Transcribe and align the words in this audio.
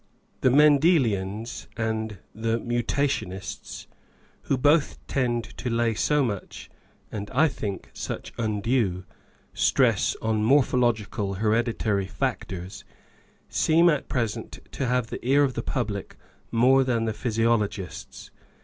The" 0.39 0.49
Mendelians" 0.59 1.67
and 1.87 2.17
the" 2.33 2.57
Mutationists," 2.59 3.85
who 4.45 4.57
both 4.57 4.97
tend 5.05 5.43
to 5.59 5.69
lay 5.69 5.93
so 5.93 6.23
much 6.23 6.71
(and 7.11 7.29
I 7.29 7.47
think 7.47 7.91
such 7.93 8.33
undue) 8.39 9.03
stress 9.53 10.15
on 10.19 10.43
morphological 10.43 11.35
hereditary 11.35 12.07
factors, 12.07 12.83
seem 13.47 13.89
at 13.89 14.09
present 14.09 14.57
to 14.71 14.87
have 14.87 15.11
the 15.11 15.23
ear 15.23 15.43
of 15.43 15.53
the 15.53 15.61
public 15.61 16.15
more 16.49 16.83
than 16.83 17.05
the 17.05 17.13
physiologists. 17.13 18.31